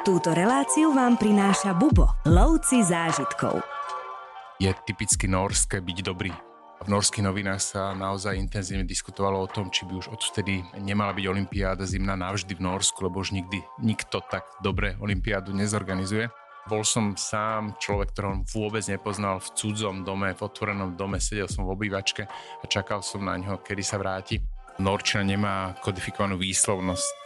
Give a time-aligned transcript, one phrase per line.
[0.00, 3.60] Túto reláciu vám prináša Bubo, lovci zážitkov.
[4.56, 6.32] Je typicky norské byť dobrý.
[6.80, 11.24] V norských novinách sa naozaj intenzívne diskutovalo o tom, či by už odvtedy nemala byť
[11.28, 16.32] olimpiáda zimná navždy v Norsku, lebo už nikdy nikto tak dobre olimpiádu nezorganizuje.
[16.64, 21.68] Bol som sám človek, ktorého vôbec nepoznal v cudzom dome, v otvorenom dome, sedel som
[21.68, 22.24] v obývačke
[22.56, 24.40] a čakal som na ňo, kedy sa vráti.
[24.80, 27.19] Norčina nemá kodifikovanú výslovnosť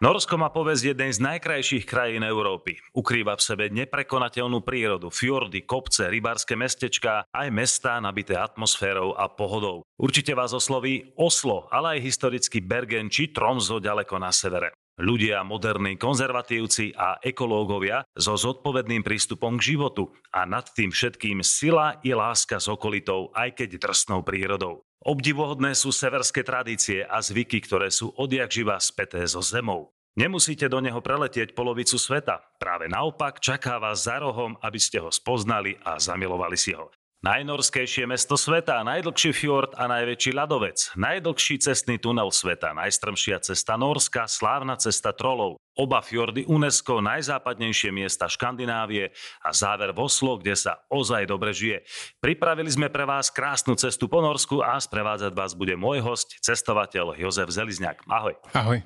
[0.00, 2.80] Norsko má povesť jednej z najkrajších krajín Európy.
[2.96, 9.84] Ukrýva v sebe neprekonateľnú prírodu, fjordy, kopce, rybárske mestečká, aj mestá nabité atmosférou a pohodou.
[10.00, 14.72] Určite vás osloví Oslo, ale aj historický Bergen či Tromso ďaleko na severe.
[14.96, 22.00] Ľudia, moderní konzervatívci a ekológovia so zodpovedným prístupom k životu a nad tým všetkým sila
[22.00, 24.80] i láska s okolitou, aj keď drsnou prírodou.
[25.00, 29.96] Obdivuhodné sú severské tradície a zvyky, ktoré sú odjak živa späté so zemou.
[30.20, 32.44] Nemusíte do neho preletieť polovicu sveta.
[32.60, 36.92] Práve naopak čaká vás za rohom, aby ste ho spoznali a zamilovali si ho.
[37.24, 44.28] Najnorskejšie mesto sveta, najdlhší fjord a najväčší ľadovec, najdlhší cestný tunel sveta, najstrmšia cesta Norska,
[44.28, 50.84] slávna cesta trolov, oba fjordy UNESCO, najzápadnejšie miesta Škandinávie a záver v Oslo, kde sa
[50.92, 51.84] ozaj dobre žije.
[52.20, 57.20] Pripravili sme pre vás krásnu cestu po Norsku a sprevádzať vás bude môj host, cestovateľ
[57.20, 58.04] Jozef Zelizňák.
[58.08, 58.36] Ahoj.
[58.56, 58.80] Ahoj.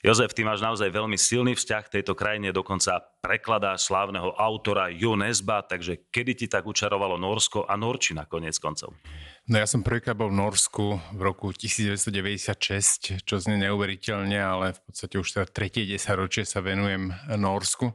[0.00, 5.12] Jozef, ty máš naozaj veľmi silný vzťah k tejto krajine, dokonca prekladáš slávneho autora Jo
[5.12, 8.96] Nesba, takže kedy ti tak učarovalo Norsko a Norčina konec koncov?
[9.44, 14.80] No ja som prvýkrát bol v Norsku v roku 1996, čo znie neuveriteľne, ale v
[14.88, 17.92] podstate už teda tretie desaťročie sa venujem Norsku.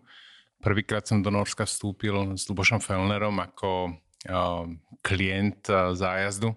[0.62, 3.98] Prvýkrát som do Norska vstúpil s Lubošom Felnerom ako
[5.02, 5.66] klient
[5.98, 6.54] zájazdu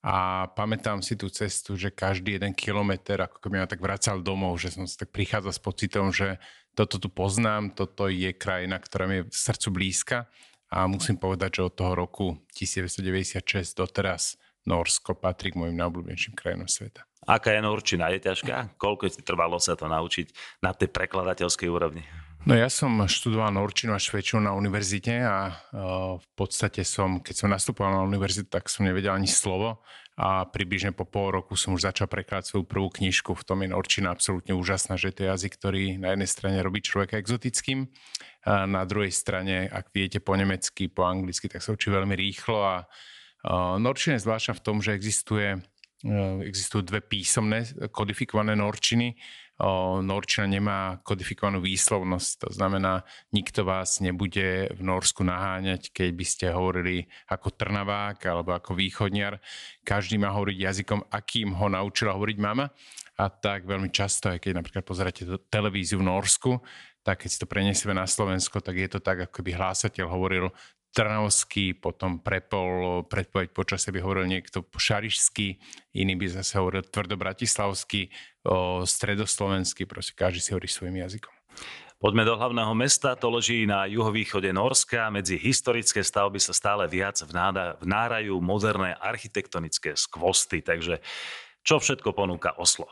[0.00, 4.56] a pamätám si tú cestu, že každý jeden kilometr, ako keby ma tak vracal domov,
[4.56, 6.40] že som sa tak prichádzal s pocitom, že
[6.72, 10.18] toto tu poznám, toto je krajina, ktorá mi je v srdcu blízka
[10.72, 16.68] a musím povedať, že od toho roku 1996 doteraz Norsko patrí k mojim najobľúbenejším krajinom
[16.70, 17.04] sveta.
[17.28, 18.08] Aká je Norčina?
[18.08, 18.80] Je ťažká?
[18.80, 20.32] Koľko ti trvalo sa to naučiť
[20.64, 22.00] na tej prekladateľskej úrovni?
[22.48, 25.60] No ja som študoval norčinu a švečinu na univerzite a
[26.16, 29.84] v podstate som, keď som nastupoval na univerzitu, tak som nevedel ani slovo
[30.16, 33.36] a približne po pol roku som už začal prekladať svoju prvú knižku.
[33.36, 36.80] V tom je norčina absolútne úžasná, že to je jazyk, ktorý na jednej strane robí
[36.80, 37.92] človeka exotickým,
[38.48, 42.56] a na druhej strane, ak viete po nemecky, po anglicky, tak sa učí veľmi rýchlo
[42.64, 42.74] a
[43.76, 45.60] norčina je zvláštna v tom, že existuje
[46.40, 49.20] existujú dve písomné kodifikované norčiny
[50.00, 56.46] Norčina nemá kodifikovanú výslovnosť, to znamená, nikto vás nebude v Norsku naháňať, keď by ste
[56.48, 59.36] hovorili ako Trnavák alebo ako východniar.
[59.84, 62.72] Každý má hovoriť jazykom, akým ho naučila hovoriť mama.
[63.20, 66.56] A tak veľmi často, aj keď napríklad pozeráte televíziu v Norsku,
[67.04, 70.48] tak keď si to preniesieme na Slovensko, tak je to tak, ako by hlásateľ hovoril
[70.90, 75.48] Trnavský, potom prepol, predpoveď počasie by hovoril niekto šarišský,
[75.94, 78.10] iný by zase hovoril tvrdo bratislavský,
[78.42, 81.30] o, stredoslovenský, proste každý si hovorí svojim jazykom.
[82.00, 85.12] Poďme do hlavného mesta, to leží na juhovýchode Norska.
[85.12, 87.20] Medzi historické stavby sa stále viac
[87.84, 91.04] vnárajú moderné architektonické skvosty, takže
[91.60, 92.88] čo všetko ponúka Oslo?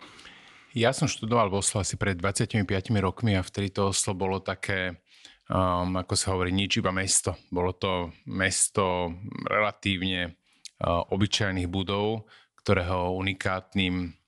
[0.77, 2.69] Ja som študoval v Oslo asi pred 25
[3.01, 5.01] rokmi a vtedy to Oslo bolo také
[5.49, 7.37] um, ako sa hovorí, nič iba mesto.
[7.49, 9.13] Bolo to mesto
[9.45, 10.33] relatívne
[10.81, 12.29] uh, obyčajných budov,
[12.61, 14.19] ktorého unikátnym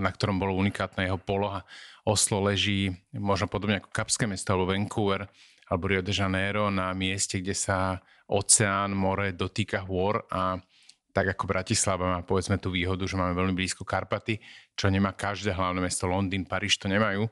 [0.00, 1.68] na ktorom bolo unikátna jeho poloha.
[2.08, 5.28] Oslo leží možno podobne ako Kapské mesto alebo Vancouver
[5.68, 10.58] alebo Rio de Janeiro na mieste, kde sa oceán, more dotýka hôr a
[11.10, 14.38] tak ako Bratislava má povedzme tú výhodu, že máme veľmi blízko Karpaty,
[14.78, 17.26] čo nemá každé hlavné mesto, Londýn, Paríž to nemajú,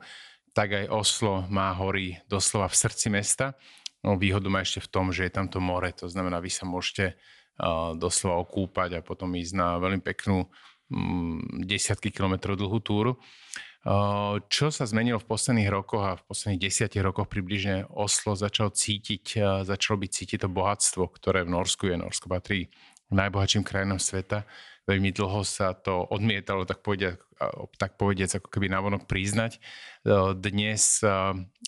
[0.58, 3.54] tak aj Oslo má hory doslova v srdci mesta.
[4.02, 6.66] No, výhodu má ešte v tom, že je tam to more, to znamená, vy sa
[6.66, 10.50] môžete uh, doslova okúpať a potom ísť na veľmi peknú
[10.90, 13.22] um, desiatky kilometrov dlhú túru.
[13.86, 18.74] Uh, čo sa zmenilo v posledných rokoch a v posledných desiatich rokoch približne Oslo začal
[18.74, 22.02] cítiť, uh, začalo byť cítiť to bohatstvo, ktoré v Norsku je.
[22.02, 22.66] Norsko patrí
[23.14, 24.42] najbohatším krajinám sveta
[24.88, 27.20] veľmi dlho sa to odmietalo, tak povediac,
[27.76, 29.60] tak povediac ako keby navonok priznať.
[30.40, 31.04] Dnes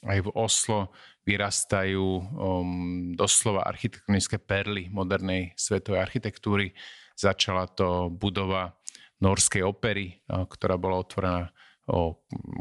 [0.08, 0.88] aj v Oslo
[1.28, 6.72] vyrastajú um, doslova architektonické perly modernej svetovej architektúry.
[7.12, 8.72] Začala to budova
[9.20, 11.52] Norskej opery, ktorá bola otvorená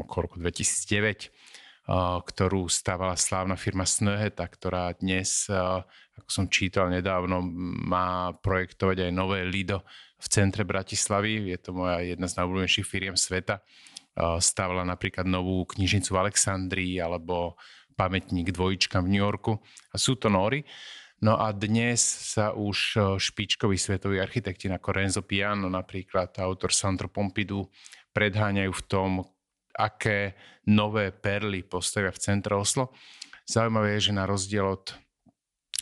[0.04, 1.32] okolo roku 2009
[1.98, 5.50] ktorú stávala slávna firma Snöheta, ktorá dnes,
[6.14, 7.42] ako som čítal nedávno,
[7.90, 9.82] má projektovať aj nové Lido
[10.22, 11.50] v centre Bratislavy.
[11.50, 13.58] Je to moja jedna z najobľúbenejších firiem sveta.
[14.38, 17.58] Stávala napríklad novú knižnicu v Alexandrii alebo
[17.98, 19.58] pamätník dvojička v New Yorku.
[19.90, 20.62] A sú to Nóri.
[21.20, 27.68] No a dnes sa už špičkoví svetoví architekti ako Renzo Piano, napríklad autor Sandro Pompidou,
[28.14, 29.10] predháňajú v tom,
[29.74, 30.34] aké
[30.66, 32.94] nové perly postavia v centre Oslo.
[33.46, 34.94] Zaujímavé je, že na rozdiel od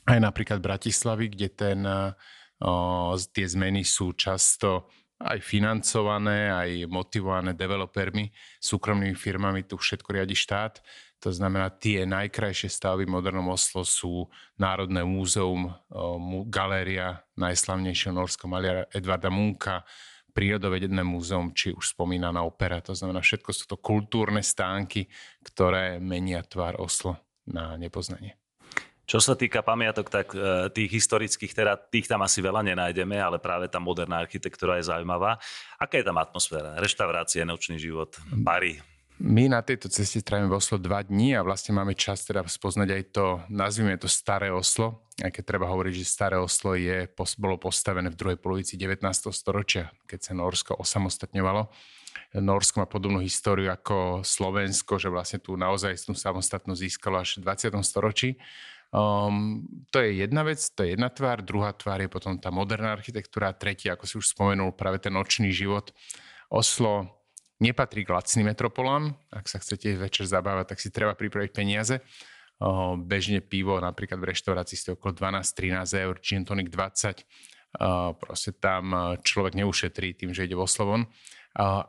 [0.09, 4.89] aj napríklad Bratislavy, kde ten, o, tie zmeny sú často
[5.19, 8.31] aj financované, aj motivované developermi,
[8.63, 10.81] súkromnými firmami, tu všetko riadi štát,
[11.19, 15.75] to znamená, tie najkrajšie stavy v modernom Oslo sú Národné múzeum,
[16.47, 19.83] galéria najslavnejšieho norského maliara Edvarda Munka,
[20.39, 22.79] prírodovedné múzeum, či už spomínaná opera.
[22.87, 25.11] To znamená, všetko sú to kultúrne stánky,
[25.43, 28.39] ktoré menia tvár Oslo na nepoznanie.
[29.03, 33.43] Čo sa týka pamiatok, tak e, tých historických, teda tých tam asi veľa nenájdeme, ale
[33.43, 35.41] práve tá moderná architektúra je zaujímavá.
[35.81, 36.79] Aká je tam atmosféra?
[36.79, 38.79] Reštaurácie, nočný život, bary?
[39.19, 42.89] My na tejto ceste trávime v Oslo dva dní a vlastne máme čas teda spoznať
[42.95, 47.59] aj to, nazvime to staré Oslo, aj keď treba hovoriť, že staré Oslo je, bolo
[47.59, 49.03] postavené v druhej polovici 19.
[49.35, 51.67] storočia, keď sa Norsko osamostatňovalo.
[52.39, 57.75] Norsko má podobnú históriu ako Slovensko, že vlastne tu naozaj tú samostatnosť získalo až v
[57.75, 57.75] 20.
[57.83, 58.39] storočí.
[58.95, 62.95] Um, to je jedna vec, to je jedna tvár, druhá tvár je potom tá moderná
[62.95, 65.91] architektúra, tretia, ako si už spomenul, práve ten nočný život.
[66.49, 67.18] Oslo
[67.59, 69.15] nepatrí k lacným metropolám.
[69.35, 71.99] Ak sa chcete večer zabávať, tak si treba pripraviť peniaze.
[73.07, 77.23] Bežne pivo napríklad v reštaurácii ste okolo 12-13 eur, gin tonic 20.
[77.79, 81.07] O, proste tam človek neušetrí tým, že ide vo Slovon.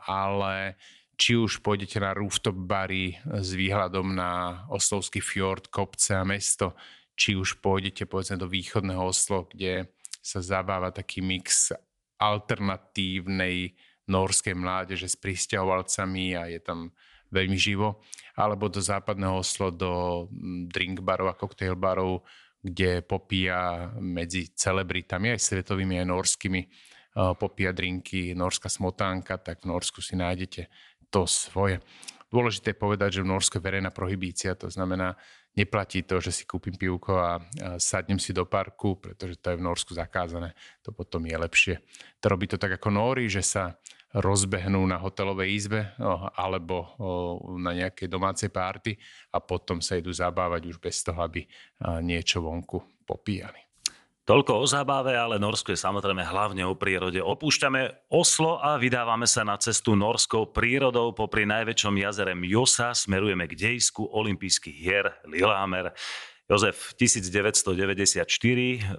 [0.06, 0.78] Ale
[1.20, 6.78] či už pôjdete na rooftop bary s výhľadom na Oslovský fjord, kopce a mesto,
[7.18, 9.92] či už pôjdete povedzme do východného Oslo, kde
[10.24, 11.76] sa zabáva taký mix
[12.20, 13.76] alternatívnej
[14.10, 16.90] norskej mládeže s pristahovalcami a je tam
[17.30, 18.02] veľmi živo,
[18.34, 22.26] alebo do západného Oslo, do mm, drink barov a cocktail barov,
[22.60, 26.62] kde popíja medzi celebritami, aj svetovými, aj norskými,
[27.40, 30.68] popíja drinky, norská smotánka, tak v Norsku si nájdete
[31.10, 31.82] to svoje.
[32.30, 35.18] Dôležité je povedať, že v Norsku je verejná prohibícia, to znamená,
[35.58, 37.42] neplatí to, že si kúpim pivko a
[37.82, 40.54] sadnem si do parku, pretože to je v Norsku zakázané.
[40.86, 41.76] To potom je lepšie.
[42.22, 43.74] To robí to tak ako Nóri, že sa
[44.10, 45.94] rozbehnú na hotelovej izbe
[46.34, 46.98] alebo
[47.62, 48.98] na nejakej domácej párty
[49.30, 51.46] a potom sa idú zabávať už bez toho, aby
[52.02, 53.62] niečo vonku popíjali.
[54.30, 57.18] Toľko o zábave, ale Norsko je samozrejme hlavne o prírode.
[57.18, 62.94] Opúšťame Oslo a vydávame sa na cestu norskou prírodou popri najväčšom jazere Mjosa.
[62.94, 65.98] Smerujeme k dejsku olympijských hier Lillehammer.
[66.50, 68.26] Jozef, 1994,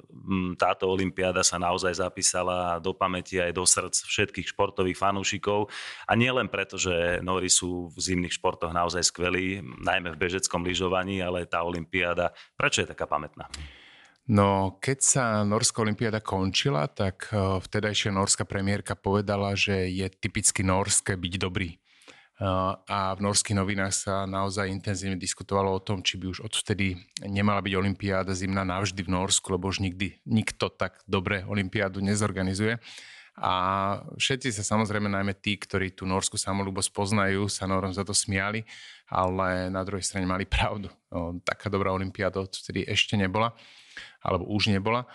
[0.07, 5.67] mm, táto olympiáda sa naozaj zapísala do pamäti aj do srdc všetkých športových fanúšikov
[6.07, 11.19] a nielen preto, že Nori sú v zimných športoch naozaj skvelí, najmä v bežeckom lyžovaní,
[11.27, 13.51] ale tá olympiáda, prečo je taká pamätná?
[14.31, 20.63] No, keď sa Norská olympiáda končila, tak eh, vtedajšia norská premiérka povedala, že je typicky
[20.63, 21.80] norské byť dobrý
[22.41, 26.97] a v norských novinách sa naozaj intenzívne diskutovalo o tom, či by už odvtedy
[27.29, 32.81] nemala byť olimpiáda zimná navždy v Norsku, lebo už nikdy nikto tak dobre olimpiádu nezorganizuje.
[33.41, 33.53] A
[34.17, 38.65] všetci sa samozrejme, najmä tí, ktorí tú norskú samolúbosť poznajú, sa Norom za to smiali,
[39.09, 40.89] ale na druhej strane mali pravdu.
[41.13, 43.53] O, taká dobrá olimpiáda odvtedy ešte nebola,
[44.25, 45.09] alebo už nebola.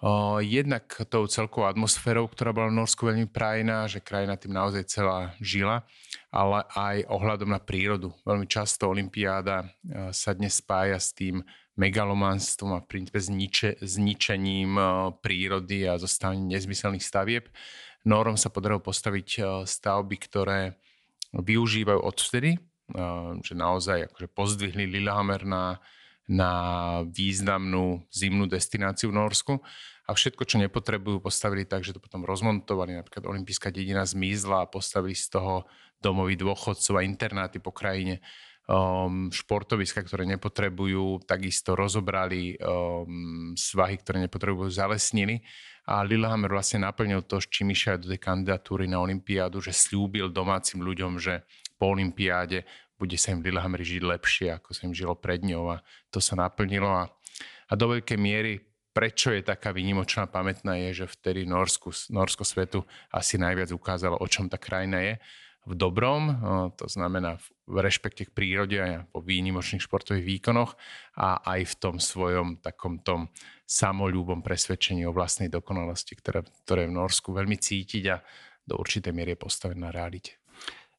[0.00, 4.84] O, jednak tou celkovou atmosférou, ktorá bola v Norsku veľmi prajná, že krajina tým naozaj
[4.88, 5.84] celá žila
[6.30, 8.14] ale aj ohľadom na prírodu.
[8.22, 11.42] Veľmi často Olympiáda eh, sa dnes spája s tým
[11.74, 17.50] megalomanstvom a v princípe zniče, zničením eh, prírody a zostavením nezmyselných stavieb.
[18.06, 20.78] Norom sa podarilo postaviť eh, stavby, ktoré
[21.30, 22.58] využívajú odvtedy,
[23.46, 25.78] že naozaj akože pozdvihli Lillehammer na,
[26.30, 26.52] na
[27.10, 29.54] významnú zimnú destináciu v Norsku
[30.06, 32.94] a všetko, čo nepotrebujú, postavili tak, že to potom rozmontovali.
[32.94, 35.66] Napríklad olympijská dedina zmizla a postavili z toho
[35.98, 38.22] domovy dôchodcov a internáty po krajine.
[38.70, 45.42] Um, športoviska, ktoré nepotrebujú, takisto rozobrali um, svahy, ktoré nepotrebujú, zalesnili.
[45.90, 50.30] A Lillehammer vlastne naplnil to, s čím išiel do tej kandidatúry na Olympiádu, že slúbil
[50.30, 51.42] domácim ľuďom, že
[51.74, 52.62] po Olympiáde
[53.00, 55.72] bude sa im v Lillehammeri žiť lepšie, ako sa im žilo pred ňou.
[55.72, 55.76] A
[56.12, 56.92] to sa naplnilo.
[56.92, 57.08] A,
[57.66, 62.82] a do veľkej miery prečo je taká výnimočná pamätná je, že vtedy Norsku, Norsko svetu
[63.14, 65.14] asi najviac ukázalo, o čom tá krajina je.
[65.60, 66.40] v dobrom,
[66.74, 67.36] to znamená
[67.68, 70.72] v rešpekte k prírode a po výnimočných športových výkonoch
[71.20, 73.28] a aj v tom svojom takom tom
[73.68, 78.24] samolúbom presvedčení o vlastnej dokonalosti, ktoré, ktoré v Norsku veľmi cítiť a
[78.64, 80.39] do určitej miery je postavené na realite.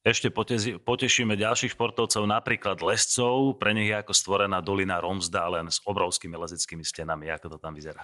[0.01, 0.33] Ešte
[0.81, 3.61] potešíme ďalších športovcov, napríklad lescov.
[3.61, 7.29] Pre nich je ako stvorená dolina Romsdalen s obrovskými lezeckými stenami.
[7.29, 8.01] Ako to tam vyzerá?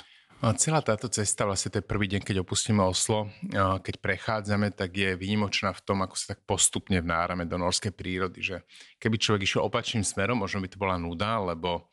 [0.61, 3.33] Celá táto cesta, vlastne ten prvý deň, keď opustíme Oslo,
[3.81, 8.45] keď prechádzame, tak je výnimočná v tom, ako sa tak postupne vnárame do norskej prírody,
[8.45, 8.61] že
[9.01, 11.89] keby človek išiel opačným smerom, možno by to bola nuda, lebo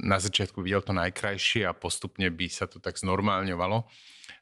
[0.00, 3.84] na začiatku videl to najkrajšie a postupne by sa to tak znormálňovalo.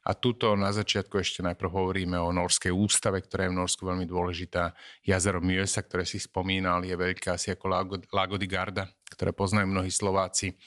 [0.01, 4.09] A tuto na začiatku ešte najprv hovoríme o Norskej ústave, ktorá je v Norsku veľmi
[4.09, 4.73] dôležitá.
[5.05, 7.65] Jazero Mjösa, ktoré si spomínal, je veľké asi ako
[8.09, 10.57] Lago di Garda, ktoré poznajú mnohí Slováci.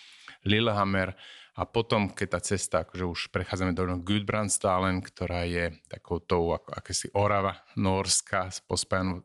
[0.47, 1.19] Lillehammer,
[1.55, 6.75] a potom, keď tá cesta, akože už prechádzame do Gudbrandsdalen, ktorá je takou tou ako
[6.75, 9.23] akési orava norská, pospájana,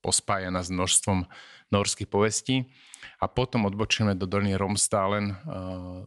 [0.00, 1.28] pospájana s množstvom
[1.68, 2.64] norských povestí.
[3.20, 5.34] A potom odbočíme do doliny Romsdalen,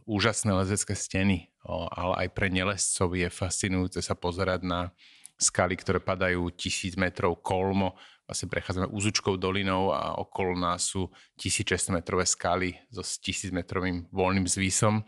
[0.06, 4.80] úžasné lezecké steny, ale aj pre nelescov je fascinujúce sa pozerať na
[5.40, 7.96] skaly, ktoré padajú tisíc metrov kolmo.
[8.28, 14.46] Vlastne prechádzame úzučkou dolinou a okolo nás sú 1600 metrové skaly so 1000 metrovým voľným
[14.46, 15.02] zvísom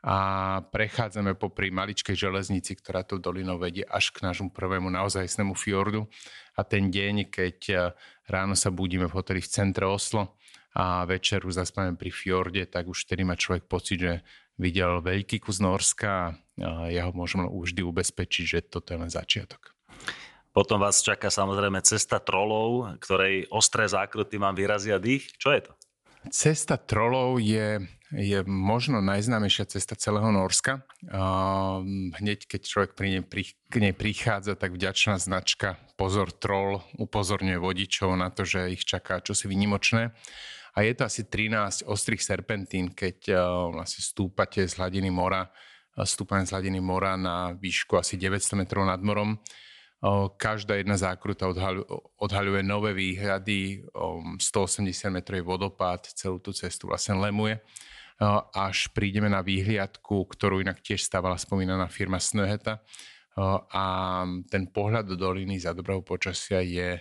[0.00, 0.16] a
[0.64, 6.08] prechádzame popri maličkej železnici, ktorá to dolinou vedie až k nášmu prvému naozajstnému fjordu.
[6.56, 7.74] A ten deň, keď e,
[8.24, 10.39] ráno sa budíme v hoteli v centre Oslo
[10.74, 14.14] a večeru zaspáme pri fjorde, tak už tedy má človek pocit, že
[14.54, 19.74] videl veľký kus Norska a ja ho môžem vždy ubezpečiť, že toto je len začiatok.
[20.50, 25.30] Potom vás čaká samozrejme cesta trolov, ktorej ostré zákruty vám vyrazia dých.
[25.38, 25.72] Čo je to?
[26.28, 27.80] Cesta trolov je,
[28.12, 30.84] je možno najznámejšia cesta celého Norska.
[32.20, 37.60] Hneď keď človek pri nej, pri, k nej prichádza, tak vďačná značka Pozor troll upozorňuje
[37.60, 40.16] vodičov na to, že ich čaká čosi vynimočné.
[40.74, 43.34] A je to asi 13 ostrých serpentín, keď
[43.74, 45.50] vlastne stúpate z hladiny mora,
[46.06, 49.34] stúpame z hladiny mora na výšku asi 900 metrov nad morom
[50.40, 51.44] Každá jedna zákruta
[52.16, 53.84] odhaľuje nové výhľady,
[54.40, 57.60] 180 metrový vodopád, celú tú cestu vlastne lemuje
[58.56, 62.80] až prídeme na výhliadku, ktorú inak tiež stávala spomínaná firma Snöheta.
[63.76, 63.84] A
[64.48, 66.96] ten pohľad do doliny za dobrého počasia je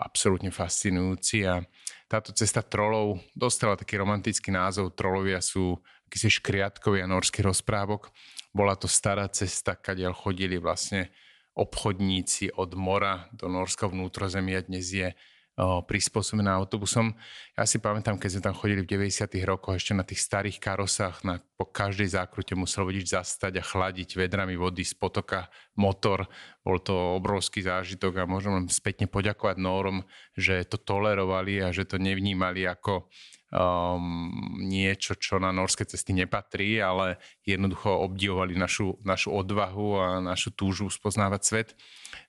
[0.00, 1.60] absolútne fascinujúci a
[2.08, 4.96] táto cesta trolov dostala taký romantický názov.
[4.96, 5.76] Trolovia sú
[6.08, 8.08] akýsi škriatkovia norských rozprávok.
[8.56, 11.12] Bola to stará cesta, kadiaľ chodili vlastne
[11.52, 15.12] obchodníci od mora do Norska vnútrozemia dnes je
[15.58, 17.18] prispôsobená autobusom.
[17.58, 19.26] Ja si pamätám, keď sme tam chodili v 90.
[19.42, 24.14] rokoch ešte na tých starých karosách, na, po každej zákrute musel vodič zastať a chladiť
[24.14, 26.30] vedrami vody z potoka motor.
[26.62, 30.06] Bol to obrovský zážitok a môžem len spätne poďakovať Nórom,
[30.38, 33.10] že to tolerovali a že to nevnímali ako
[33.52, 40.52] um, niečo, čo na norské cesty nepatrí, ale jednoducho obdivovali našu, našu odvahu a našu
[40.52, 41.68] túžu spoznávať svet.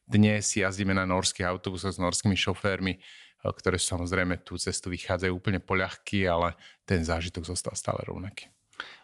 [0.07, 3.03] Dnes jazdíme na norských autobusoch s norskými šoférmi, uh,
[3.47, 8.51] ktoré samozrejme tú cestu vychádzajú úplne poľahky, ale ten zážitok zostal stále rovnaký.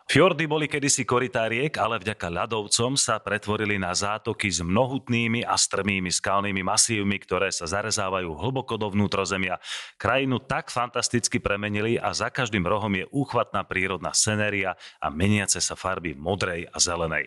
[0.06, 6.14] Fjordy boli kedysi koritáriek, ale vďaka ľadovcom sa pretvorili na zátoky s mnohutnými a strmými
[6.14, 9.58] skalnými masívmi, ktoré sa zarezávajú hlboko do vnútrozemia.
[9.98, 15.74] Krajinu tak fantasticky premenili a za každým rohom je úchvatná prírodná scenéria a meniace sa
[15.74, 17.26] farby modrej a zelenej.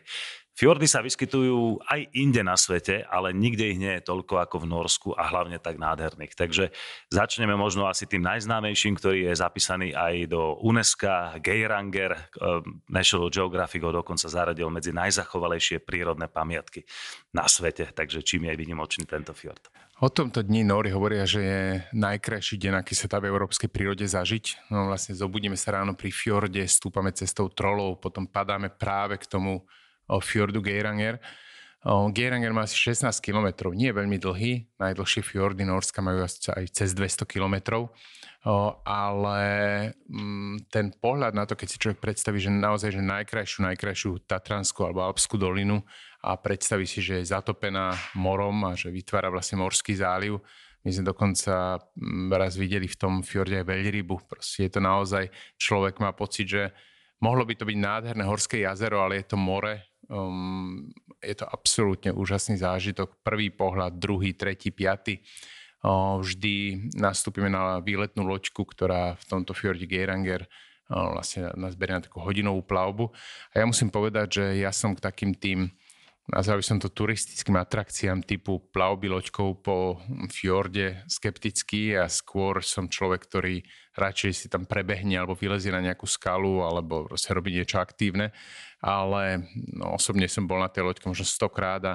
[0.58, 4.66] Fjordy sa vyskytujú aj inde na svete, ale nikde ich nie je toľko ako v
[4.66, 6.34] Norsku a hlavne tak nádherných.
[6.34, 6.74] Takže
[7.14, 12.58] začneme možno asi tým najznámejším, ktorý je zapísaný aj do UNESCO, Geiranger, eh,
[12.90, 16.82] National Geographic ho dokonca zaradil medzi najzachovalejšie prírodné pamiatky
[17.30, 17.94] na svete.
[17.94, 19.62] Takže čím je vynimočný tento fjord?
[20.02, 21.62] O tomto dni Nóri hovoria, že je
[21.94, 24.74] najkrajší deň, aký sa dá v európskej prírode zažiť.
[24.74, 29.62] No vlastne zobudíme sa ráno pri fjorde, stúpame cestou trolov, potom padáme práve k tomu
[30.16, 31.20] fjordu Geiranger.
[31.86, 36.90] Geiranger má asi 16 km, nie je veľmi dlhý, najdlhšie fjordy Norska majú aj cez
[36.90, 37.86] 200 km,
[38.82, 39.40] ale
[40.10, 44.90] mm, ten pohľad na to, keď si človek predstaví, že naozaj že najkrajšiu, najkrajšiu Tatranskú
[44.90, 45.78] alebo Alpskú dolinu
[46.26, 50.42] a predstaví si, že je zatopená morom a že vytvára vlastne morský záliv,
[50.86, 54.30] my sme dokonca mm, raz videli v tom fjorde aj veľrybu.
[54.30, 55.26] Proste je to naozaj,
[55.58, 56.62] človek má pocit, že
[57.18, 60.88] mohlo by to byť nádherné horské jazero, ale je to more Um,
[61.20, 63.20] je to absolútne úžasný zážitok.
[63.20, 65.20] Prvý pohľad, druhý, tretí, piaty.
[65.84, 70.48] Uh, vždy nastúpime na výletnú loďku, ktorá v tomto fjorde Geiranger
[70.90, 73.12] uh, vlastne nás berie na takú hodinovú plavbu.
[73.52, 75.70] A ja musím povedať, že ja som k takým tým
[76.28, 79.96] nazval by som to turistickým atrakciám typu plavby loďkou po
[80.28, 83.64] fjorde skeptický a skôr som človek, ktorý
[83.96, 88.36] radšej si tam prebehne alebo vylezie na nejakú skalu alebo proste robí niečo aktívne.
[88.84, 91.94] Ale no, osobne som bol na tej loďke možno stokrát a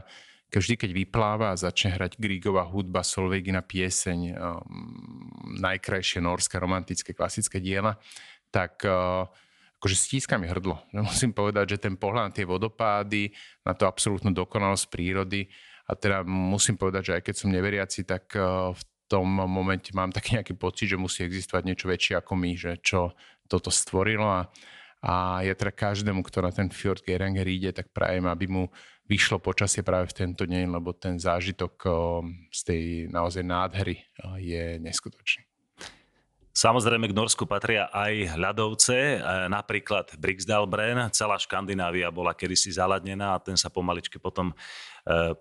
[0.53, 7.57] vždy, keď vypláva a začne hrať Grigová hudba, Solveigina pieseň, um, najkrajšie norské romantické klasické
[7.57, 7.97] diela,
[8.53, 9.25] tak uh,
[9.83, 10.79] akože stíska mi hrdlo.
[11.11, 13.35] Musím povedať, že ten pohľad na tie vodopády,
[13.67, 15.51] na to absolútnu dokonalosť prírody
[15.83, 20.15] a teda musím povedať, že aj keď som neveriaci, tak eh, v tom momente mám
[20.15, 23.11] taký nejaký pocit, že musí existovať niečo väčšie ako my, že čo
[23.51, 24.47] toto stvorilo a,
[25.03, 28.63] a ja teda každému, kto na ten Fjord Geranger ide, tak prajem, aby mu
[29.03, 31.93] vyšlo počasie práve v tento deň, lebo ten zážitok eh,
[32.55, 34.07] z tej naozaj nádhery eh,
[34.39, 35.52] je neskutočný.
[36.53, 39.17] Samozrejme k Norsku patria aj ľadovce, e,
[39.49, 41.09] napríklad Brixdalbren.
[41.09, 44.55] Celá Škandinávia bola kedysi zaladnená a ten sa pomaličky potom e,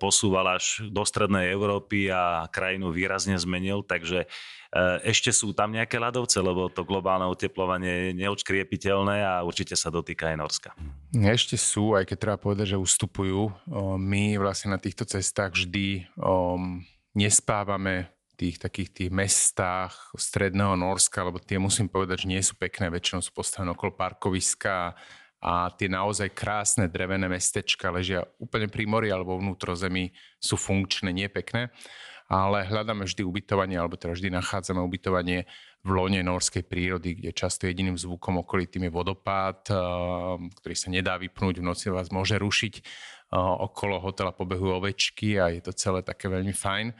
[0.00, 4.26] posúval až do strednej Európy a krajinu výrazne zmenil, takže e,
[5.04, 10.32] ešte sú tam nejaké ľadovce, lebo to globálne oteplovanie je neočkriepiteľné a určite sa dotýka
[10.32, 10.70] aj Norska.
[11.12, 13.52] Ešte sú, aj keď treba povedať, že ustupujú.
[14.00, 16.08] My vlastne na týchto cestách vždy
[17.12, 18.08] nespávame
[18.42, 23.22] tých takých tých mestách stredného Norska, lebo tie musím povedať, že nie sú pekné, väčšinou
[23.22, 24.98] sú postavené okolo parkoviska
[25.38, 30.10] a tie naozaj krásne drevené mestečka ležia úplne pri mori alebo vnútrozemí
[30.42, 31.70] sú funkčné, nie pekné,
[32.26, 35.46] ale hľadáme vždy ubytovanie, alebo teda vždy nachádzame ubytovanie
[35.86, 39.78] v lone norskej prírody, kde často jediným zvukom okolitým je vodopád, eh,
[40.62, 42.74] ktorý sa nedá vypnúť, v noci vás môže rušiť.
[42.78, 42.84] Eh,
[43.38, 46.90] okolo hotela pobehujú ovečky a je to celé také veľmi fajn.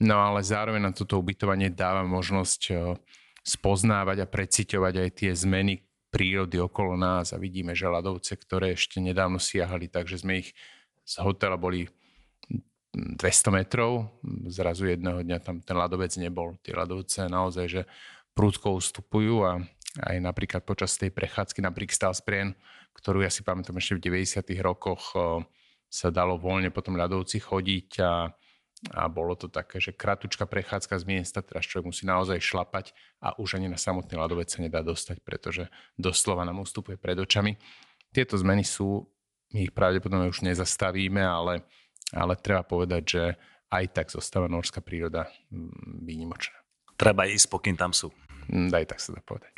[0.00, 2.96] No ale zároveň na toto ubytovanie dáva možnosť eh,
[3.44, 8.98] spoznávať a preciťovať aj tie zmeny prírody okolo nás a vidíme, že ľadovce, ktoré ešte
[8.98, 10.56] nedávno siahali, takže sme ich
[11.06, 11.86] z hotela boli
[12.90, 14.10] 200 metrov,
[14.50, 16.58] zrazu jedného dňa tam ten ľadovec nebol.
[16.58, 17.82] Tie ľadovce naozaj, že
[18.34, 19.62] prúdko ustupujú a
[20.10, 22.58] aj napríklad počas tej prechádzky na Brixtalsprien,
[22.98, 24.58] ktorú ja si pamätám ešte v 90.
[24.58, 25.46] rokoch, eh,
[25.90, 28.30] sa dalo voľne po tom ľadovci chodiť a
[28.88, 33.36] a bolo to také, že kratučká prechádzka z miesta, teraz človek musí naozaj šlapať a
[33.36, 35.68] už ani na samotný ľadovec sa nedá dostať, pretože
[36.00, 37.60] doslova nám ustupuje pred očami.
[38.08, 39.04] Tieto zmeny sú,
[39.52, 41.68] my ich pravdepodobne už nezastavíme, ale,
[42.16, 43.22] ale treba povedať, že
[43.68, 46.56] aj tak zostáva norská príroda mm, výnimočná.
[46.96, 48.08] Treba ísť, pokým tam sú.
[48.50, 49.54] Mm, daj tak sa dá povedať.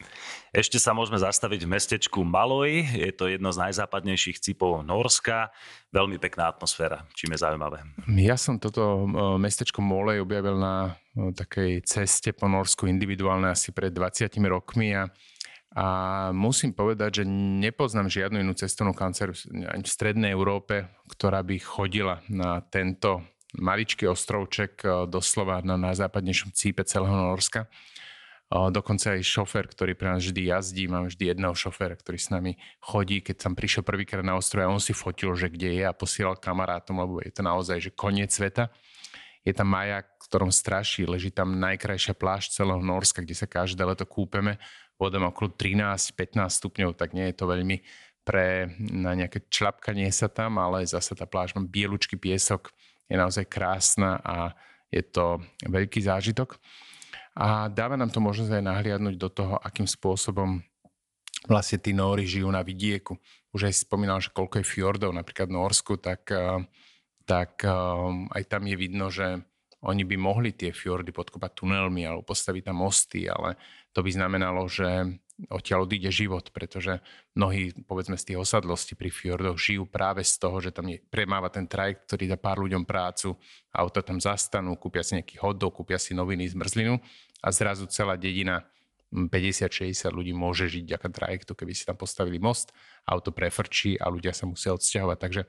[0.53, 2.69] Ešte sa môžeme zastaviť v mestečku Maloj.
[2.93, 5.49] Je to jedno z najzápadnejších cipov Norska.
[5.97, 7.89] Veľmi pekná atmosféra, čím je zaujímavé.
[8.21, 9.09] Ja som toto
[9.41, 15.09] mestečko Maloj objavil na takej ceste po Norsku individuálne asi pred 20 rokmi a
[15.73, 15.87] a
[16.37, 17.33] musím povedať, že
[17.65, 19.33] nepoznám žiadnu inú cestovnú kanceru
[19.73, 23.25] ani v strednej Európe, ktorá by chodila na tento
[23.57, 27.73] maličký ostrovček doslova na najzápadnejšom cípe celého Norska.
[28.53, 32.61] Dokonca aj šofer, ktorý pre nás vždy jazdí, mám vždy jedného šoféra, ktorý s nami
[32.85, 33.25] chodí.
[33.25, 37.01] Keď som prišiel prvýkrát na ostrove, on si fotil, že kde je a posielal kamarátom,
[37.01, 38.69] lebo je to naozaj že koniec sveta.
[39.41, 43.89] Je tam majak, v ktorom straší, leží tam najkrajšia pláž celého Norska, kde sa každé
[43.89, 44.61] leto kúpeme.
[45.01, 46.13] Voda má okolo 13-15
[46.53, 47.81] stupňov, tak nie je to veľmi
[48.21, 52.69] pre na nejaké člapkanie sa tam, ale zase tá pláž má bielučký piesok,
[53.09, 54.53] je naozaj krásna a
[54.93, 56.61] je to veľký zážitok
[57.33, 60.61] a dáva nám to možnosť aj nahliadnúť do toho, akým spôsobom
[61.49, 63.17] vlastne tí Nóri žijú na vidieku.
[63.57, 66.61] Už aj spomínal, že koľko je fjordov, napríklad v Norsku, tak, eh,
[67.25, 67.73] tak eh,
[68.37, 69.41] aj tam je vidno, že
[69.83, 73.59] oni by mohli tie fjordy podkopať tunelmi alebo postaviť tam mosty, ale
[73.91, 75.19] to by znamenalo, že
[75.49, 77.01] odtiaľ odíde život, pretože
[77.35, 81.49] mnohí, povedzme, z tých osadlostí pri fjordoch žijú práve z toho, že tam je, premáva
[81.49, 83.35] ten trajekt, ktorý dá pár ľuďom prácu,
[83.73, 87.01] auta tam zastanú, kúpia si nejaký hotdog, kúpia si noviny, zmrzlinu
[87.43, 88.63] a zrazu celá dedina
[89.13, 92.73] 50-60 ľudí môže žiť ďaká trajektu, keby si tam postavili most,
[93.05, 95.19] auto prefrčí a ľudia sa musia odsťahovať.
[95.21, 95.43] Takže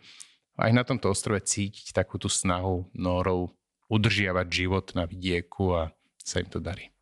[0.59, 3.55] aj na tomto ostrove cítiť takú tú snahu Norov
[3.87, 5.81] udržiavať život na vidieku a
[6.19, 6.92] sa im to darí.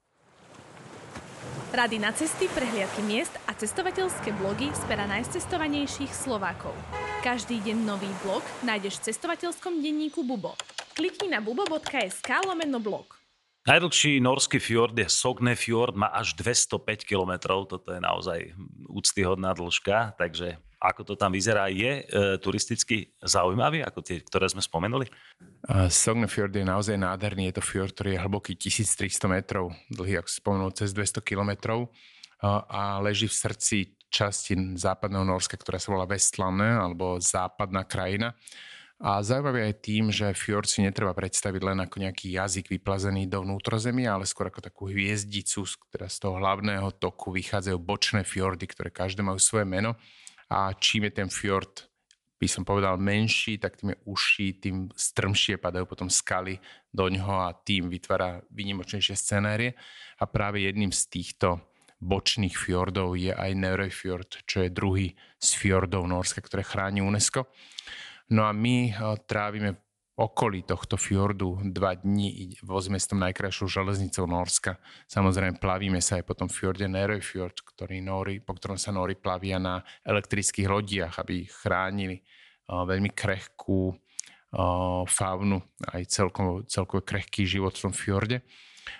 [1.71, 6.75] Rady na cesty, prehliadky miest a cestovateľské blogy z pera najcestovanejších Slovákov.
[7.23, 10.59] Každý deň nový blog nájdeš v cestovateľskom denníku Bubo.
[10.99, 13.15] Klikni na bubo.sk lomeno blog.
[13.63, 18.51] Najdlhší norský fjord je Sogne fjord, má až 205 km, toto je naozaj
[18.91, 22.03] úctyhodná dĺžka, takže ako to tam vyzerá, je e,
[22.41, 25.05] turisticky zaujímavý, ako tie, ktoré sme spomenuli?
[25.69, 30.29] Uh, Sognefjord je naozaj nádherný, je to fjord, ktorý je hlboký 1300 metrov, dlhý, ako
[30.29, 31.93] si spomenul, cez 200 kilometrov
[32.41, 33.77] a leží v srdci
[34.09, 38.33] časti západného Norska, ktorá sa volá Vestlanne, alebo západná krajina.
[39.01, 43.41] A zaujímavé aj tým, že fjord si netreba predstaviť len ako nejaký jazyk vyplazený do
[43.41, 48.93] vnútrozemia, ale skôr ako takú hviezdicu, ktorá z toho hlavného toku vychádzajú bočné fjordy, ktoré
[48.93, 49.97] každé majú svoje meno.
[50.51, 51.91] A čím je ten fjord
[52.41, 56.57] by som povedal, menší, tak tým je užší, tým strmšie padajú potom skaly
[56.89, 59.77] do ňoho a tým vytvára výnimočnejšie scenérie.
[60.17, 61.61] A práve jedným z týchto
[62.01, 67.45] bočných fjordov je aj Fjord, čo je druhý z fjordov Norska, ktoré chráni UNESCO.
[68.33, 68.93] No a my eh,
[69.29, 69.77] trávime
[70.21, 74.77] okolí tohto fjordu dva dní vozíme s tom najkrajšou železnicou Norska.
[75.09, 76.85] Samozrejme plavíme sa aj po tom fjorde
[77.25, 82.21] Fjord, ktorý Nóri, po ktorom sa Nóri plavia na elektrických lodiach, aby chránili
[82.69, 83.97] veľmi krehkú
[85.09, 85.57] faunu,
[85.89, 88.45] aj celkovo, celkovo krehký život v tom fjorde.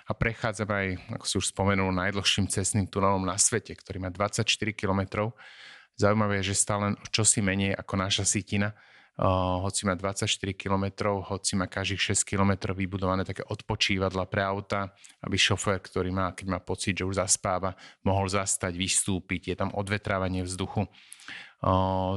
[0.08, 0.88] A prechádzame aj,
[1.20, 5.30] ako si už spomenul, najdlhším cestným tunelom na svete, ktorý má 24 km.
[5.98, 8.72] Zaujímavé je, že stále čosi menej ako naša sitina,
[9.62, 10.24] hoci má 24
[10.56, 14.88] km, hoci má každých 6 km vybudované také odpočívadla pre auta,
[15.20, 19.70] aby šofér, ktorý má, keď má pocit, že už zaspáva, mohol zastať, vystúpiť, je tam
[19.76, 20.88] odvetrávanie vzduchu.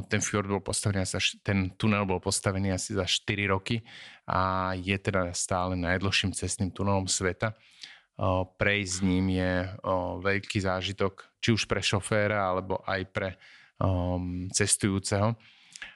[0.09, 3.83] Ten fjord bol postavený asi, ten tunel bol postavený asi za 4 roky
[4.25, 7.53] a je teda stále najdlhším cestným tunelom sveta.
[8.55, 9.69] Prejsť ním je
[10.23, 13.29] veľký zážitok, či už pre šoféra, alebo aj pre
[14.55, 15.35] cestujúceho.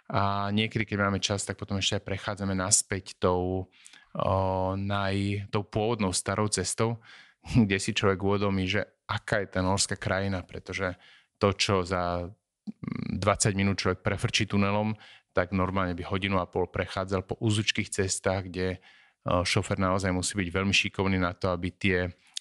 [0.09, 3.69] A niekedy, keď máme čas, tak potom ešte aj prechádzame naspäť tou,
[4.15, 4.35] o,
[4.75, 7.01] naj, tou pôvodnou starou cestou,
[7.65, 10.93] kde si človek uvedomí, že aká je tá norská krajina, pretože
[11.39, 12.29] to, čo za
[12.69, 14.93] 20 mm, minút človek prefrčí tunelom,
[15.33, 18.81] tak normálne by hodinu a pol prechádzal po úzučkých cestách, kde
[19.25, 21.97] šofer naozaj musí byť veľmi šikovný na to, aby tie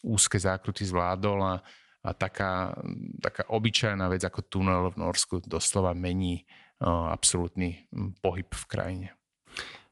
[0.07, 1.55] úzke zákruty zvládol a,
[2.07, 2.73] a taká,
[3.19, 6.47] taká obyčajná vec ako tunel v Norsku doslova mení
[6.85, 7.91] absolútny
[8.23, 9.09] pohyb v krajine.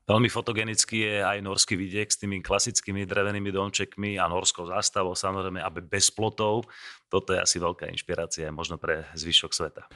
[0.06, 5.58] Veľmi fotogenický je aj norský vidiek s tými klasickými drevenými domčekmi a norskou zástavou, samozrejme,
[5.58, 6.70] aby bez plotov.
[7.10, 9.90] Toto je asi veľká inšpirácia možno pre zvyšok sveta.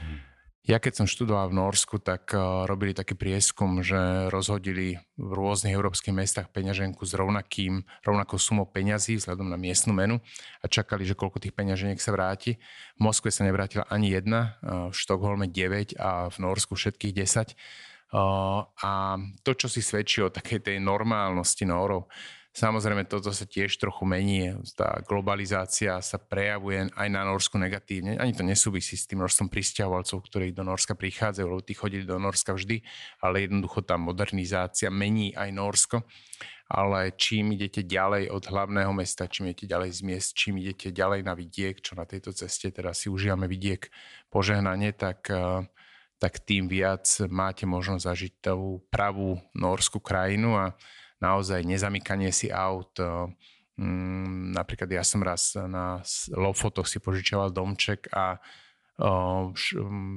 [0.69, 5.73] Ja keď som študoval v Norsku, tak eh, robili taký prieskum, že rozhodili v rôznych
[5.73, 10.21] európskych mestách peňaženku s rovnakým, rovnakou sumou peňazí vzhľadom na miestnu menu
[10.61, 12.61] a čakali, že koľko tých peňaženiek sa vráti.
[13.01, 17.57] V Moskve sa nevrátila ani jedna, eh, v Štokholme 9 a v Norsku všetkých 10.
[17.57, 18.93] Eh, a
[19.41, 22.05] to, čo si svedčí o takej tej normálnosti Nórov,
[22.51, 24.51] Samozrejme, toto sa tiež trochu mení.
[24.75, 28.19] Tá globalizácia sa prejavuje aj na Norsku negatívne.
[28.19, 32.19] Ani to nesúvisí s tým množstvom pristahovalcov, ktorí do Norska prichádzajú, lebo tí chodili do
[32.19, 32.83] Norska vždy,
[33.23, 35.97] ale jednoducho tá modernizácia mení aj Norsko.
[36.71, 41.23] Ale čím idete ďalej od hlavného mesta, čím idete ďalej z miest, čím idete ďalej
[41.23, 43.91] na vidiek, čo na tejto ceste teda si užívame vidiek
[44.27, 45.67] požehnanie, tak eh,
[46.21, 50.77] tak tým viac máte možnosť zažiť tú pravú norskú krajinu a
[51.21, 52.97] naozaj nezamykanie si aut.
[53.81, 56.05] Mm, napríklad ja som raz na
[56.37, 58.37] Lofotoch si požičoval domček a
[59.01, 60.17] mm,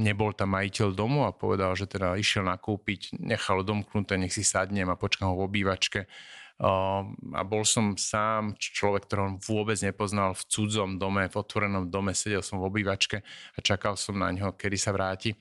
[0.00, 4.88] nebol tam majiteľ domu a povedal, že teda išiel nakúpiť, nechal domknuté, nech si sadnem
[4.88, 6.08] a počkám ho v obývačke
[6.62, 12.46] a bol som sám človek, ktorého vôbec nepoznal v cudzom dome, v otvorenom dome, sedel
[12.46, 15.34] som v obývačke a čakal som na ňo, kedy sa vráti.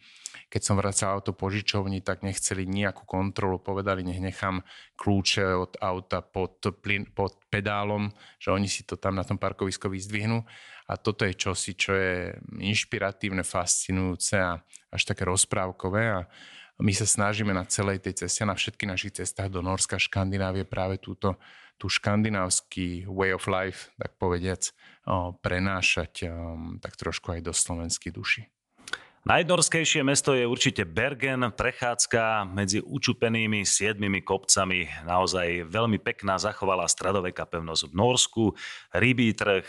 [0.49, 4.65] Keď som vracal auto požičovni, tak nechceli nejakú kontrolu, povedali, nech nechám
[4.97, 8.10] kľúče od auta pod, plyn, pod pedálom,
[8.41, 10.41] že oni si to tam na tom parkovisku vyzdvihnú.
[10.89, 14.58] A toto je čosi, čo je inšpiratívne, fascinujúce a
[14.89, 16.04] až také rozprávkové.
[16.10, 16.26] A
[16.81, 20.97] my sa snažíme na celej tej ceste, na všetkých našich cestách do Norska, Škandinávie práve
[20.97, 21.38] túto,
[21.77, 24.73] tú škandinávsky way of life, tak povediac,
[25.41, 26.29] prenášať
[26.81, 28.43] tak trošku aj do slovenských duší.
[29.23, 35.07] Najnorskejšie mesto je určite Bergen, prechádzka medzi učupenými siedmimi kopcami.
[35.07, 38.45] Naozaj veľmi pekná zachovalá stradoveká pevnosť v Norsku,
[38.91, 39.63] rybí trh,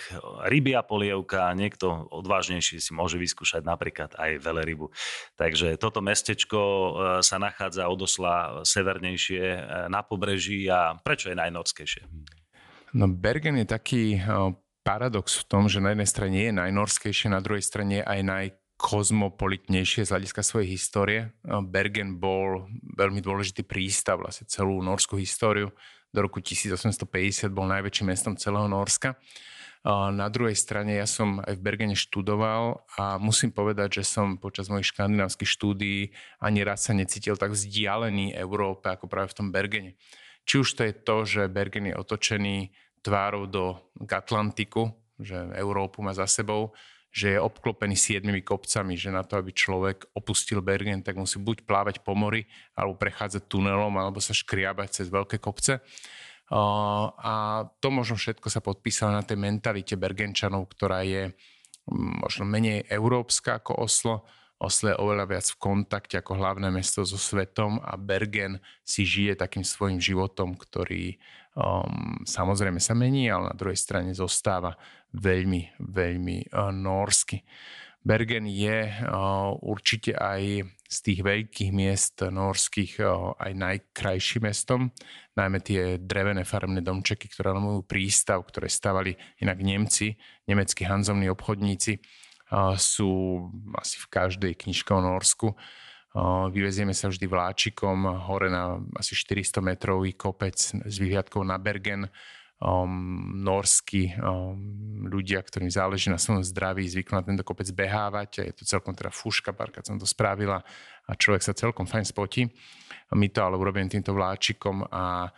[0.50, 4.90] rybia polievka, niekto odvážnejší si môže vyskúšať napríklad aj velerybu.
[5.38, 6.90] Takže toto mestečko e,
[7.22, 12.02] sa nachádza odosla severnejšie e, na pobreží a prečo je najnorskejšie?
[12.90, 14.50] No Bergen je taký e,
[14.82, 20.04] paradox v tom, že na jednej strane je najnorskejšie, na druhej strane aj naj kozmopolitnejšie
[20.04, 21.20] z hľadiska svojej histórie.
[21.46, 22.66] Bergen bol
[22.98, 25.70] veľmi dôležitý prístav, vlastne celú norskú históriu.
[26.14, 29.18] Do roku 1850 bol najväčším mestom celého Norska.
[29.86, 34.72] Na druhej strane ja som aj v Bergene študoval a musím povedať, že som počas
[34.72, 36.08] mojich škandinávskych štúdií
[36.40, 40.00] ani raz sa necítil tak vzdialený Európe ako práve v tom Bergene.
[40.48, 42.72] Či už to je to, že Bergen je otočený
[43.04, 43.76] tvárou do
[44.08, 44.88] Atlantiku,
[45.20, 46.72] že Európu má za sebou,
[47.14, 51.62] že je obklopený siedmimi kopcami, že na to, aby človek opustil Bergen, tak musí buď
[51.62, 52.42] plávať po mori,
[52.74, 55.78] alebo prechádzať tunelom, alebo sa škriabať cez veľké kopce.
[56.50, 57.34] A
[57.78, 63.62] to možno všetko sa podpísalo na tej mentalite Bergenčanov, ktorá je mm, možno menej európska
[63.62, 64.26] ako Oslo,
[64.64, 69.36] Oslo je oveľa viac v kontakte ako hlavné mesto so svetom a Bergen si žije
[69.36, 71.18] takým svojim životom, ktorý
[71.54, 74.74] um, samozrejme sa mení, ale na druhej strane zostáva
[75.14, 77.42] veľmi, veľmi uh, norsky.
[78.04, 84.92] Bergen je uh, určite aj z tých veľkých miest norských uh, aj najkrajším mestom.
[85.34, 90.14] Najmä tie drevené farebné domčeky, ktoré majú prístav, ktoré stavali inak Nemci,
[90.46, 91.98] nemeckí hanzovní obchodníci
[92.76, 93.40] sú
[93.74, 95.48] asi v každej knižke o Norsku.
[96.54, 102.06] Vyvezieme sa vždy vláčikom hore na asi 400 metrový kopec s vyhliadkou na Bergen.
[102.64, 108.42] Um, norskí um, ľudia, ktorým záleží na svojom zdraví, zvyknú na tento kopec behávať a
[108.46, 110.62] je to celkom teda fúška, párkrát som to spravila
[111.04, 112.46] a človek sa celkom fajn spotí.
[113.12, 115.28] My to ale urobím týmto vláčikom a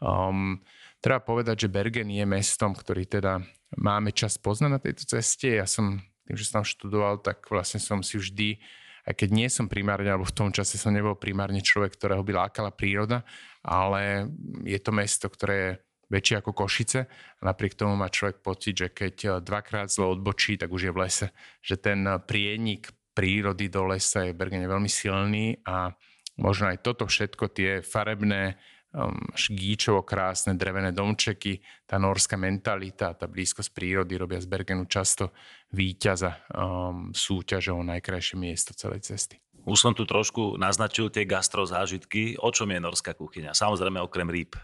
[0.00, 0.58] um,
[0.98, 3.38] treba povedať, že Bergen je mestom, ktorý teda
[3.78, 5.60] máme čas poznať na tejto ceste.
[5.60, 8.58] Ja som tým, že som študoval, tak vlastne som si vždy,
[9.02, 12.32] aj keď nie som primárne, alebo v tom čase som nebol primárne človek, ktorého by
[12.46, 13.26] lákala príroda,
[13.66, 14.30] ale
[14.62, 15.70] je to mesto, ktoré je
[16.12, 17.00] väčšie ako Košice
[17.40, 20.92] a napriek tomu má človek pocit, že keď eh, dvakrát zlo odbočí, tak už je
[20.92, 21.26] v lese.
[21.64, 25.92] Že ten eh, prienik prírody do lesa je v Bergene veľmi silný a
[26.40, 28.56] možno aj toto všetko, tie farebné
[28.92, 35.32] um, gíčovo krásne drevené domčeky, tá norská mentalita, tá blízkosť prírody robia z Bergenu často
[35.72, 39.40] víťaza um, súťažou najkrajšie miesto celej cesty.
[39.62, 42.34] Už som tu trošku naznačil tie gastro zážitky.
[42.42, 43.54] O čom je norská kuchyňa?
[43.54, 44.58] Samozrejme okrem rýb.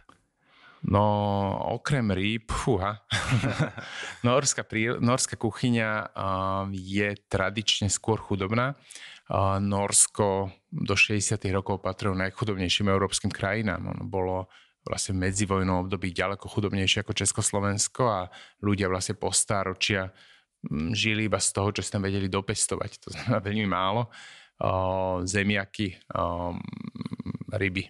[0.82, 1.02] No,
[1.74, 3.02] okrem rýb, fúha.
[4.26, 4.62] norská,
[5.02, 8.78] norská kuchyňa um, je tradične skôr chudobná.
[9.60, 11.36] Norsko do 60.
[11.52, 13.92] rokov patrilo najchudobnejším európskym krajinám.
[13.92, 14.48] Ono bolo
[14.88, 18.20] vlastne v medzivojnom období ďaleko chudobnejšie ako Československo a
[18.64, 20.08] ľudia vlastne po stáročia
[20.64, 22.90] mm, žili iba z toho, čo si tam vedeli dopestovať.
[23.04, 24.08] To znamená veľmi málo.
[25.22, 26.02] Zemiaky,
[27.52, 27.84] ryby.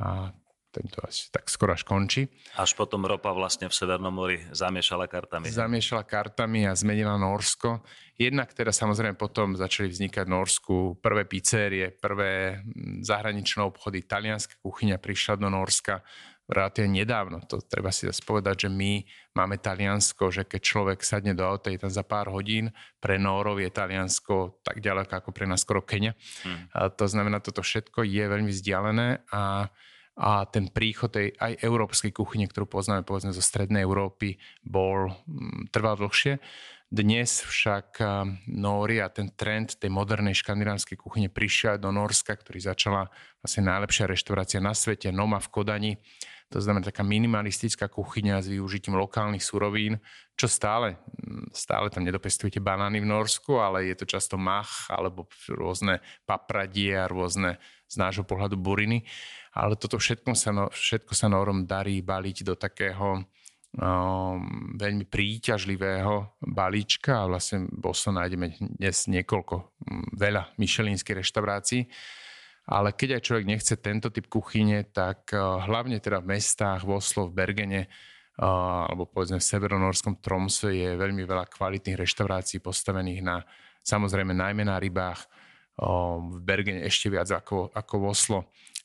[0.00, 0.32] A
[0.70, 2.30] tento asi tak skoro až končí.
[2.54, 5.50] Až potom ropa vlastne v Severnom mori zamiešala kartami.
[5.50, 7.82] Zamiešala kartami a zmenila Norsko.
[8.14, 14.62] Jednak teda samozrejme potom začali vznikať v Norsku prvé pizzerie, prvé hm, zahraničné obchody, talianská
[14.62, 16.06] kuchyňa prišla do Norska
[16.50, 17.38] relatívne nedávno.
[17.46, 19.06] To treba si zase povedať, že my
[19.38, 22.74] máme Taliansko, že keď človek sadne do auta, je tam za pár hodín.
[22.98, 26.18] Pre Nórov je Taliansko tak ďaleko ako pre nás skoro Kenia.
[26.42, 26.66] Hmm.
[26.74, 29.70] A to znamená, toto všetko je veľmi vzdialené a
[30.20, 35.72] a ten príchod tej aj európskej kuchyne, ktorú poznáme povedzme zo strednej Európy, bol, mm,
[35.72, 36.36] trval dlhšie.
[36.90, 38.02] Dnes však
[38.50, 43.06] Nóri a ten trend tej modernej škandinávskej kuchyne prišiel do Norska, ktorý začala
[43.38, 45.92] vlastne najlepšia reštaurácia na svete, Noma v Kodani.
[46.50, 50.02] To znamená taká minimalistická kuchyňa s využitím lokálnych surovín,
[50.34, 55.30] čo stále, mm, stále tam nedopestujete banány v Norsku, ale je to často mach alebo
[55.46, 59.02] rôzne papradie a rôzne z nášho pohľadu buriny
[59.54, 64.38] ale toto všetko sa, no, všetko sa Norom darí baliť do takého um,
[64.78, 71.82] veľmi príťažlivého balíčka a vlastne v Oslo nájdeme dnes niekoľko, um, veľa myšelinských reštaurácií.
[72.70, 76.94] Ale keď aj človek nechce tento typ kuchyne, tak uh, hlavne teda v mestách, v
[76.94, 77.82] Oslo, v Bergene,
[78.38, 83.42] uh, alebo povedzme v severonorskom Tromsø je veľmi veľa kvalitných reštaurácií postavených na,
[83.82, 85.26] samozrejme najmä na rybách,
[85.80, 88.38] v Bergene ešte viac ako, ako v Oslo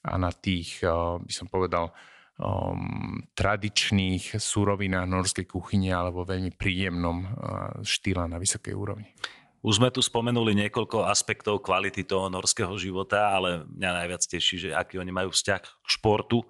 [0.06, 1.92] a na tých, eh, by som povedal,
[2.38, 7.28] um, tradičných súrovinách norskej kuchyne alebo veľmi príjemnom uh,
[7.80, 9.08] štýle na vysokej úrovni.
[9.66, 14.70] Už sme tu spomenuli niekoľko aspektov kvality toho norského života, ale mňa najviac teší, že
[14.78, 16.46] aký oni majú vzťah k športu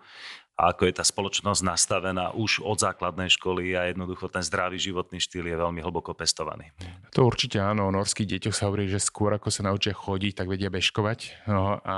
[0.56, 5.20] a ako je tá spoločnosť nastavená už od základnej školy a jednoducho ten zdravý životný
[5.20, 6.72] štýl je veľmi hlboko pestovaný.
[7.12, 10.48] To určite áno, o norských deťoch sa hovorí, že skôr ako sa naučia chodiť, tak
[10.48, 11.98] vedia bežkovať no, a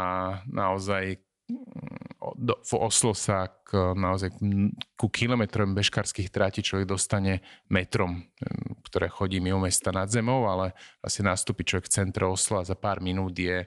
[0.50, 1.22] naozaj
[2.36, 4.36] do, v Oslo sa k, naozaj
[5.00, 8.26] ku kilometrom bežkarských tráti človek dostane metrom,
[8.84, 12.76] ktoré chodí mimo mesta nad zemou, ale asi nastúpi človek v centre Osla a za
[12.76, 13.63] pár minút je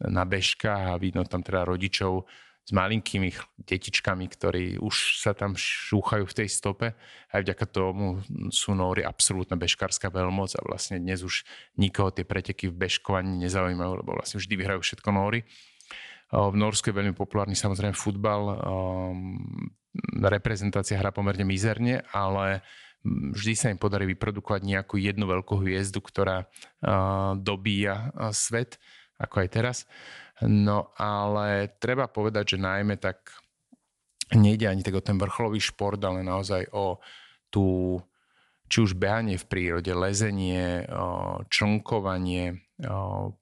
[0.00, 2.24] na bežkách a vidno tam teda rodičov
[2.70, 3.34] s malinkými
[3.66, 6.94] detičkami, ktorí už sa tam šúchajú v tej stope.
[7.34, 8.22] Aj vďaka tomu
[8.54, 11.42] sú Nóri absolútna bežkárska veľmoc a vlastne dnes už
[11.74, 15.42] nikoho tie preteky v bežkovaní nezaujímajú, lebo vlastne vždy vyhrajú všetko Nóri.
[16.30, 18.62] V Norsku je veľmi populárny samozrejme futbal.
[20.22, 22.62] Reprezentácia hra pomerne mizerne, ale
[23.34, 26.46] vždy sa im podarí vyprodukovať nejakú jednu veľkú hviezdu, ktorá
[27.34, 28.78] dobíja svet,
[29.20, 29.84] ako aj teraz.
[30.40, 33.28] No ale treba povedať, že najmä tak
[34.32, 36.96] nejde ani tak o ten vrcholový šport, ale naozaj o
[37.52, 37.98] tú,
[38.72, 40.88] či už behanie v prírode, lezenie,
[41.52, 42.64] člnkovanie,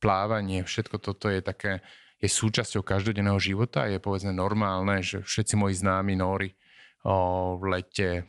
[0.03, 1.87] plávanie, všetko toto je také,
[2.19, 3.87] je súčasťou každodenného života.
[3.87, 6.51] Je povedzme normálne, že všetci moji známi nóri
[7.55, 8.27] v lete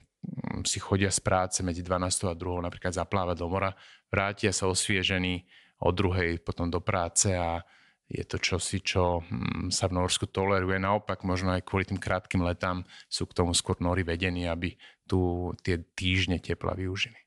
[0.67, 3.71] si chodia z práce medzi 12 a 2 napríklad zaplávať do mora,
[4.11, 5.47] vrátia sa osviežení
[5.79, 7.63] o druhej potom do práce a
[8.09, 10.81] je to čosi, čo hm, sa v Norsku toleruje.
[10.81, 14.73] Naopak, možno aj kvôli tým krátkým letám sú k tomu skôr Nóri vedení, aby
[15.05, 17.17] tu tie týždne tepla využili.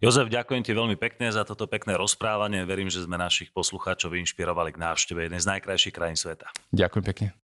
[0.00, 2.64] Jozef, ďakujem ti veľmi pekne za toto pekné rozprávanie.
[2.64, 6.48] Verím, že sme našich poslucháčov inšpirovali k návšteve jednej z najkrajších krajín sveta.
[6.72, 7.40] Ďakujem pekne.